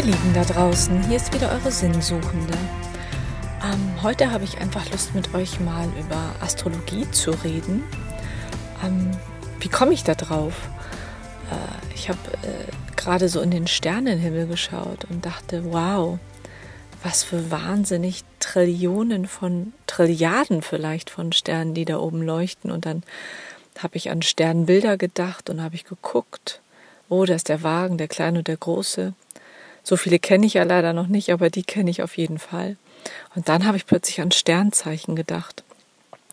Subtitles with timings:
[0.00, 2.56] Ihr Lieben da draußen, hier ist wieder eure Sinnsuchende.
[3.62, 7.84] Ähm, heute habe ich einfach Lust mit euch mal über Astrologie zu reden.
[8.82, 9.10] Ähm,
[9.58, 10.54] wie komme ich da drauf?
[11.50, 16.18] Äh, ich habe äh, gerade so in den Sternenhimmel geschaut und dachte, wow,
[17.02, 22.70] was für wahnsinnig Trillionen von, Trilliarden vielleicht von Sternen, die da oben leuchten.
[22.70, 23.02] Und dann
[23.78, 26.62] habe ich an Sternbilder gedacht und habe ich geguckt,
[27.10, 29.12] oh, da ist der Wagen, der kleine und der große.
[29.90, 32.76] So viele kenne ich ja leider noch nicht, aber die kenne ich auf jeden Fall.
[33.34, 35.64] Und dann habe ich plötzlich an Sternzeichen gedacht.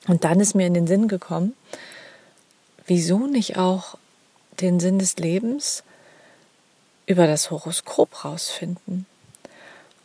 [0.07, 1.55] Und dann ist mir in den Sinn gekommen,
[2.85, 3.97] wieso nicht auch
[4.61, 5.81] den Sinn des Lebens
[7.07, 9.07] über das Horoskop rausfinden?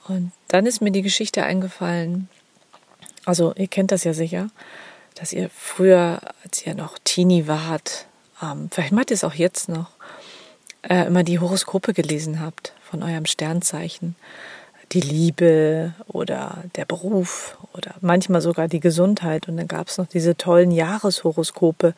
[0.09, 2.31] Und dann ist mir die Geschichte eingefallen,
[3.27, 4.49] also ihr kennt das ja sicher,
[5.15, 8.07] dass ihr früher, als ihr noch Teenie wart,
[8.43, 9.91] ähm, vielleicht macht ihr es auch jetzt noch,
[10.89, 14.15] äh, immer die Horoskope gelesen habt von eurem Sternzeichen.
[14.93, 19.49] Die Liebe oder der Beruf oder manchmal sogar die Gesundheit.
[19.49, 21.95] Und dann gab es noch diese tollen Jahreshoroskope,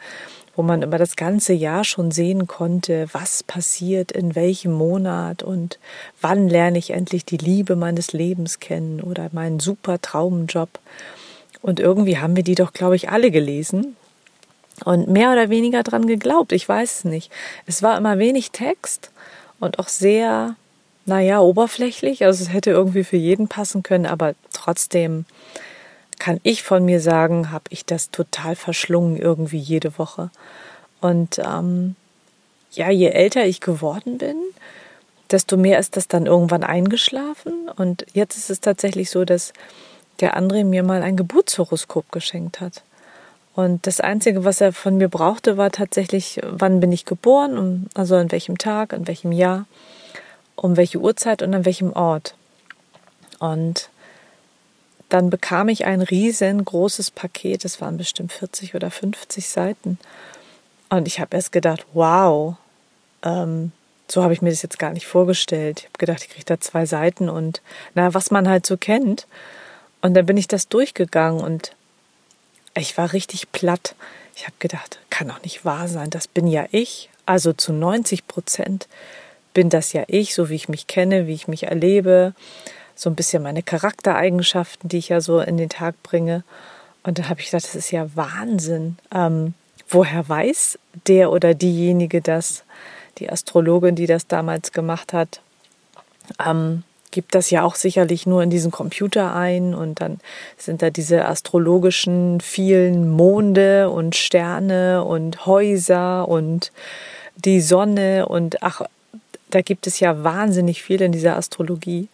[0.55, 5.81] wo man über das ganze Jahr schon sehen konnte, was passiert in welchem Monat und
[6.21, 10.79] wann lerne ich endlich die Liebe meines Lebens kennen oder meinen super Traumjob.
[11.61, 13.97] Und irgendwie haben wir die doch, glaube ich, alle gelesen
[14.85, 16.53] und mehr oder weniger dran geglaubt.
[16.53, 17.33] Ich weiß es nicht.
[17.67, 19.11] Es war immer wenig Text
[19.59, 20.57] und auch sehr,
[21.07, 22.25] naja, oberflächlich.
[22.25, 25.25] Also es hätte irgendwie für jeden passen können, aber trotzdem
[26.19, 30.31] kann ich von mir sagen, habe ich das total verschlungen irgendwie jede Woche.
[31.01, 31.97] Und ähm,
[32.73, 34.37] ja, je älter ich geworden bin,
[35.31, 37.69] desto mehr ist das dann irgendwann eingeschlafen.
[37.77, 39.53] Und jetzt ist es tatsächlich so, dass
[40.21, 42.83] der André mir mal ein Geburtshoroskop geschenkt hat.
[43.55, 48.17] Und das Einzige, was er von mir brauchte, war tatsächlich, wann bin ich geboren, also
[48.17, 49.67] an welchem Tag, an welchem Jahr,
[50.57, 52.35] um welche Uhrzeit und an welchem Ort.
[53.39, 53.91] Und
[55.09, 59.99] dann bekam ich ein riesengroßes Paket, das waren bestimmt 40 oder 50 Seiten.
[60.89, 62.57] Und ich habe erst gedacht, wow,
[63.23, 63.73] ähm,
[64.09, 65.81] so habe ich mir das jetzt gar nicht vorgestellt.
[65.81, 67.63] Ich habe gedacht, ich kriege da zwei Seiten und
[67.95, 69.27] na, was man halt so kennt.
[70.03, 71.73] Und dann bin ich das durchgegangen und
[72.77, 73.95] ich war richtig platt.
[74.37, 77.09] Ich habe gedacht, kann doch nicht wahr sein, das bin ja ich.
[77.27, 78.89] Also zu 90 Prozent
[79.55, 82.35] bin das ja ich, so wie ich mich kenne, wie ich mich erlebe,
[82.95, 86.45] so ein bisschen meine Charaktereigenschaften, die ich ja so in den Tag bringe.
[87.03, 88.97] Und dann habe ich gedacht, das ist ja Wahnsinn.
[89.13, 89.55] Ähm,
[89.89, 92.65] woher weiß der oder diejenige das,
[93.19, 95.41] die Astrologin, die das damals gemacht hat?
[96.45, 100.19] Ähm, gibt das ja auch sicherlich nur in diesen Computer ein und dann
[100.59, 106.73] sind da diese astrologischen vielen Monde und Sterne und Häuser und
[107.37, 108.83] die Sonne und ach,
[109.55, 112.09] da gibt es ja wahnsinnig viel in dieser Astrologie.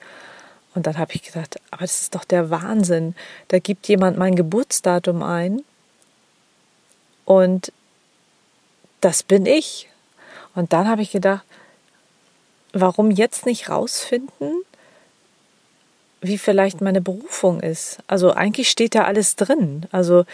[0.74, 3.14] Und dann habe ich gedacht, aber das ist doch der Wahnsinn.
[3.48, 5.62] Da gibt jemand mein Geburtsdatum ein
[7.24, 7.72] und
[9.00, 9.88] das bin ich.
[10.54, 11.44] Und dann habe ich gedacht,
[12.74, 14.62] warum jetzt nicht rausfinden,
[16.20, 17.98] wie vielleicht meine Berufung ist.
[18.06, 19.86] Also eigentlich steht da alles drin.
[19.90, 20.26] Also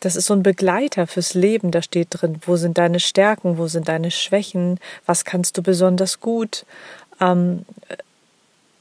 [0.00, 1.70] das ist so ein Begleiter fürs Leben.
[1.70, 6.20] Da steht drin, wo sind deine Stärken, wo sind deine Schwächen, was kannst du besonders
[6.20, 6.66] gut,
[7.20, 7.64] ähm,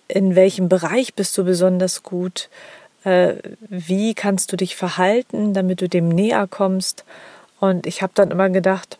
[0.07, 2.49] in welchem Bereich bist du besonders gut,
[3.03, 7.05] äh, wie kannst du dich verhalten, damit du dem näher kommst.
[7.59, 8.97] Und ich habe dann immer gedacht,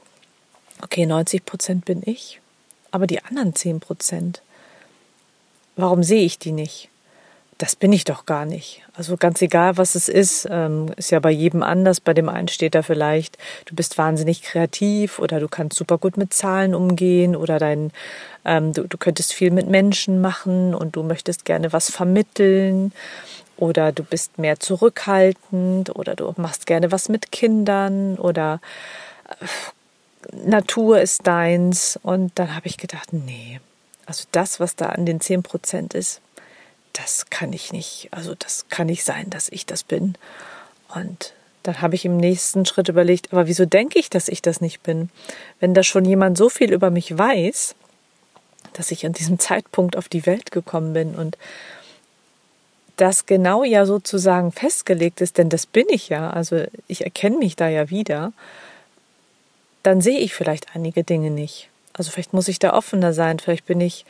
[0.82, 2.40] okay, 90 Prozent bin ich,
[2.92, 4.42] aber die anderen 10 Prozent,
[5.76, 6.90] warum sehe ich die nicht?
[7.58, 8.82] Das bin ich doch gar nicht.
[8.96, 12.02] Also ganz egal, was es ist, ähm, ist ja bei jedem anders.
[12.02, 16.18] Bei dem einen steht da vielleicht, du bist wahnsinnig kreativ oder du kannst super gut
[16.18, 17.92] mit Zahlen umgehen oder dein,
[18.44, 22.92] ähm, du, du könntest viel mit Menschen machen und du möchtest gerne was vermitteln
[23.58, 28.60] oder du bist mehr zurückhaltend oder du machst gerne was mit Kindern oder
[29.30, 29.46] äh,
[30.46, 31.98] Natur ist deins.
[32.04, 33.62] Und dann habe ich gedacht, nee,
[34.06, 36.20] also das, was da an den zehn Prozent ist,
[36.96, 40.16] das kann ich nicht, also das kann nicht sein, dass ich das bin.
[40.94, 41.34] Und
[41.64, 44.82] dann habe ich im nächsten Schritt überlegt, aber wieso denke ich, dass ich das nicht
[44.84, 45.10] bin?
[45.60, 47.76] Wenn da schon jemand so viel über mich weiß,
[48.74, 51.38] dass ich an diesem Zeitpunkt auf die Welt gekommen bin und
[52.98, 57.58] das genau ja sozusagen festgelegt ist, denn das bin ich ja, also ich erkenne mich
[57.58, 58.32] da ja wieder,
[59.84, 61.70] dann sehe ich vielleicht einige Dinge nicht.
[61.92, 64.06] Also vielleicht muss ich da offener sein, vielleicht bin ich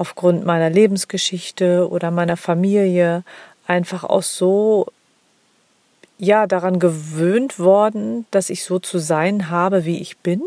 [0.00, 3.22] aufgrund meiner Lebensgeschichte oder meiner Familie
[3.66, 4.86] einfach auch so
[6.16, 10.40] ja daran gewöhnt worden, dass ich so zu sein habe, wie ich bin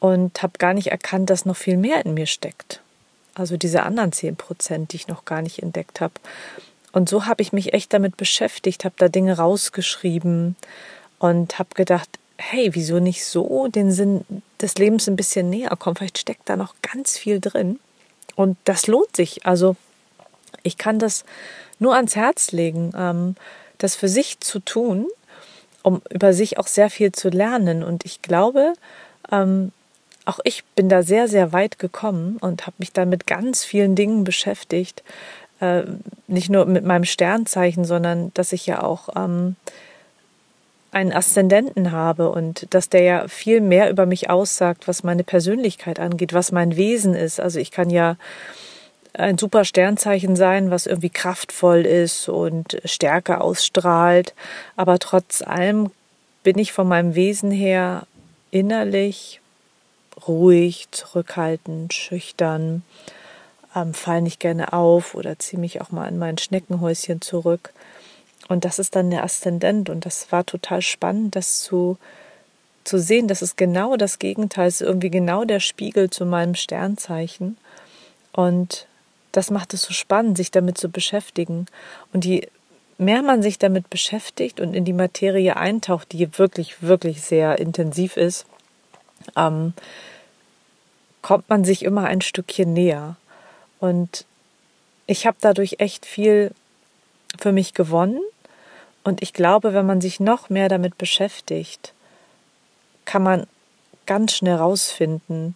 [0.00, 2.80] und habe gar nicht erkannt, dass noch viel mehr in mir steckt.
[3.36, 6.14] also diese anderen 10 Prozent, die ich noch gar nicht entdeckt habe.
[6.90, 10.56] Und so habe ich mich echt damit beschäftigt, habe da Dinge rausgeschrieben
[11.20, 14.24] und habe gedacht, hey, wieso nicht so den Sinn
[14.60, 15.94] des Lebens ein bisschen näher kommen?
[15.94, 17.78] Vielleicht steckt da noch ganz viel drin.
[18.36, 19.46] Und das lohnt sich.
[19.46, 19.76] Also
[20.62, 21.24] ich kann das
[21.78, 23.36] nur ans Herz legen, ähm,
[23.78, 25.06] das für sich zu tun,
[25.82, 27.82] um über sich auch sehr viel zu lernen.
[27.82, 28.72] Und ich glaube,
[29.30, 29.72] ähm,
[30.24, 33.94] auch ich bin da sehr, sehr weit gekommen und habe mich da mit ganz vielen
[33.94, 35.02] Dingen beschäftigt.
[35.60, 35.82] Äh,
[36.26, 39.56] nicht nur mit meinem Sternzeichen, sondern dass ich ja auch ähm,
[40.94, 45.98] einen Aszendenten habe und dass der ja viel mehr über mich aussagt, was meine Persönlichkeit
[45.98, 47.40] angeht, was mein Wesen ist.
[47.40, 48.16] Also ich kann ja
[49.12, 54.34] ein super Sternzeichen sein, was irgendwie kraftvoll ist und Stärke ausstrahlt,
[54.76, 55.90] aber trotz allem
[56.42, 58.06] bin ich von meinem Wesen her
[58.50, 59.40] innerlich
[60.28, 62.82] ruhig, zurückhaltend, schüchtern,
[63.74, 67.72] ähm, fall nicht gerne auf oder ziehe mich auch mal in mein Schneckenhäuschen zurück.
[68.48, 71.96] Und das ist dann der Aszendent und das war total spannend, das zu,
[72.84, 76.54] zu sehen, das ist genau das Gegenteil, es ist irgendwie genau der Spiegel zu meinem
[76.54, 77.56] Sternzeichen.
[78.32, 78.86] Und
[79.32, 81.66] das macht es so spannend, sich damit zu beschäftigen.
[82.12, 82.48] Und je
[82.98, 88.16] mehr man sich damit beschäftigt und in die Materie eintaucht, die wirklich, wirklich sehr intensiv
[88.16, 88.46] ist,
[89.36, 89.72] ähm,
[91.22, 93.16] kommt man sich immer ein Stückchen näher.
[93.80, 94.26] Und
[95.06, 96.52] ich habe dadurch echt viel
[97.38, 98.20] für mich gewonnen
[99.04, 101.92] und ich glaube, wenn man sich noch mehr damit beschäftigt,
[103.04, 103.46] kann man
[104.06, 105.54] ganz schnell rausfinden,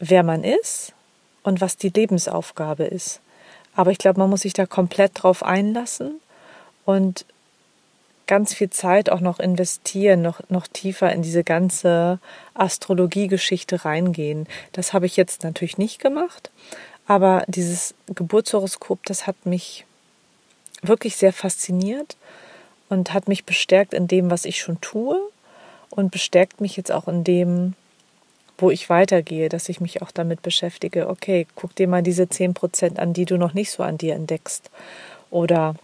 [0.00, 0.92] wer man ist
[1.42, 3.20] und was die Lebensaufgabe ist.
[3.74, 6.20] Aber ich glaube, man muss sich da komplett drauf einlassen
[6.84, 7.24] und
[8.26, 12.18] ganz viel Zeit auch noch investieren, noch, noch tiefer in diese ganze
[12.54, 14.46] Astrologie-Geschichte reingehen.
[14.72, 16.50] Das habe ich jetzt natürlich nicht gemacht,
[17.06, 19.84] aber dieses Geburtshoroskop, das hat mich
[20.82, 22.16] wirklich sehr fasziniert
[22.88, 25.18] und hat mich bestärkt in dem, was ich schon tue
[25.90, 27.74] und bestärkt mich jetzt auch in dem,
[28.58, 32.98] wo ich weitergehe, dass ich mich auch damit beschäftige, okay, guck dir mal diese 10%
[32.98, 34.70] an, die du noch nicht so an dir entdeckst.
[35.30, 35.76] Oder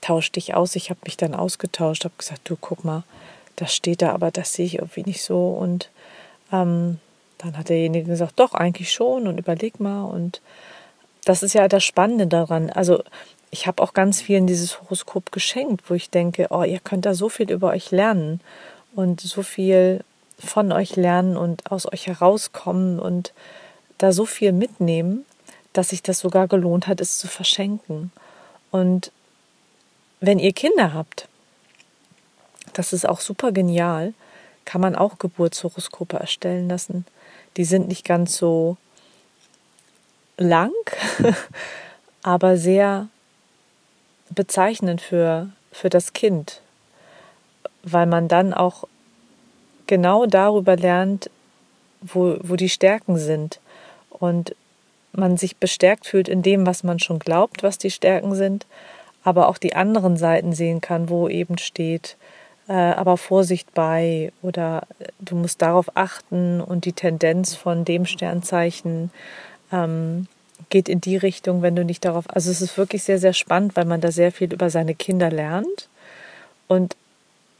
[0.00, 0.76] tausch dich aus.
[0.76, 3.04] Ich habe mich dann ausgetauscht, habe gesagt, du guck mal,
[3.56, 5.48] das steht da, aber das sehe ich irgendwie nicht so.
[5.48, 5.90] Und
[6.52, 6.98] ähm,
[7.38, 10.04] dann hat derjenige gesagt, doch, eigentlich schon und überleg mal.
[10.04, 10.40] Und
[11.24, 12.70] das ist ja das Spannende daran.
[12.70, 13.02] Also
[13.54, 17.14] ich habe auch ganz vielen dieses Horoskop geschenkt, wo ich denke, oh, ihr könnt da
[17.14, 18.40] so viel über euch lernen
[18.96, 20.02] und so viel
[20.40, 23.32] von euch lernen und aus euch herauskommen und
[23.98, 25.24] da so viel mitnehmen,
[25.72, 28.10] dass sich das sogar gelohnt hat, es zu verschenken.
[28.72, 29.12] Und
[30.18, 31.28] wenn ihr Kinder habt,
[32.72, 34.14] das ist auch super genial,
[34.64, 37.06] kann man auch Geburtshoroskope erstellen lassen.
[37.56, 38.78] Die sind nicht ganz so
[40.38, 40.72] lang,
[42.24, 43.10] aber sehr
[44.34, 46.60] bezeichnend für, für das Kind,
[47.82, 48.84] weil man dann auch
[49.86, 51.30] genau darüber lernt,
[52.00, 53.60] wo, wo die Stärken sind.
[54.10, 54.54] Und
[55.12, 58.66] man sich bestärkt fühlt in dem, was man schon glaubt, was die Stärken sind,
[59.22, 62.16] aber auch die anderen Seiten sehen kann, wo eben steht,
[62.68, 64.86] äh, aber Vorsicht bei oder
[65.20, 69.10] du musst darauf achten und die Tendenz von dem Sternzeichen
[69.72, 70.26] ähm,
[70.74, 72.24] geht in die Richtung, wenn du nicht darauf.
[72.26, 75.30] Also es ist wirklich sehr, sehr spannend, weil man da sehr viel über seine Kinder
[75.30, 75.88] lernt
[76.66, 76.96] und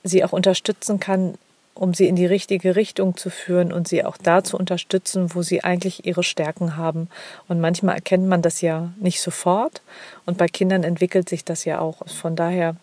[0.03, 1.39] sie auch unterstützen kann,
[1.75, 5.43] um sie in die richtige Richtung zu führen und sie auch da zu unterstützen, wo
[5.43, 7.09] sie eigentlich ihre Stärken haben.
[7.47, 9.81] Und manchmal erkennt man das ja nicht sofort.
[10.27, 12.05] Und bei Kindern entwickelt sich das ja auch.
[12.09, 12.75] Von daher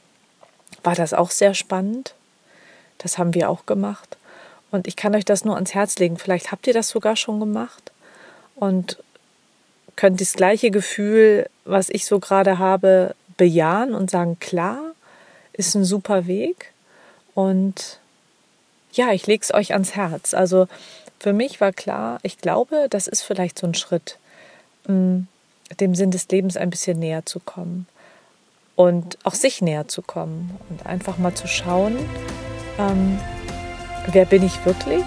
[0.81, 2.15] war das auch sehr spannend.
[2.99, 4.15] Das haben wir auch gemacht.
[4.71, 6.15] Und ich kann euch das nur ans Herz legen.
[6.15, 7.91] Vielleicht habt ihr das sogar schon gemacht
[8.55, 8.97] und
[10.01, 14.79] könnt das gleiche Gefühl, was ich so gerade habe, bejahen und sagen, klar,
[15.53, 16.71] ist ein super Weg.
[17.35, 17.99] Und
[18.93, 20.33] ja, ich lege es euch ans Herz.
[20.33, 20.67] Also
[21.19, 24.17] für mich war klar, ich glaube, das ist vielleicht so ein Schritt,
[24.87, 25.19] mm,
[25.79, 27.85] dem Sinn des Lebens ein bisschen näher zu kommen
[28.75, 31.95] und auch sich näher zu kommen und einfach mal zu schauen,
[32.79, 33.19] ähm,
[34.07, 35.05] wer bin ich wirklich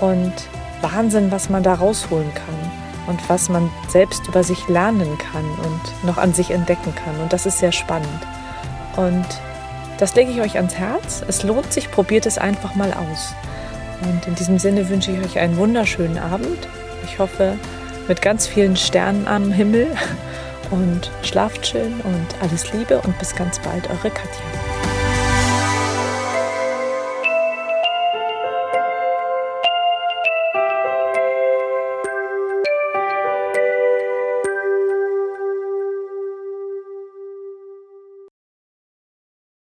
[0.00, 0.32] und
[0.80, 6.04] Wahnsinn, was man da rausholen kann und was man selbst über sich lernen kann und
[6.04, 7.18] noch an sich entdecken kann.
[7.20, 8.26] Und das ist sehr spannend.
[8.96, 9.26] Und
[9.98, 11.22] das lege ich euch ans Herz.
[11.26, 13.34] Es lohnt sich, probiert es einfach mal aus.
[14.02, 16.68] Und in diesem Sinne wünsche ich euch einen wunderschönen Abend.
[17.04, 17.56] Ich hoffe,
[18.08, 19.88] mit ganz vielen Sternen am Himmel.
[20.70, 24.95] Und schlaft schön und alles Liebe und bis ganz bald, eure Katja.